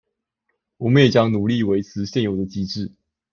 [0.77, 2.91] 我們也將努力維持現有的機制